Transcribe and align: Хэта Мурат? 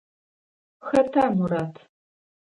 Хэта 0.87 1.23
Мурат? 1.35 1.73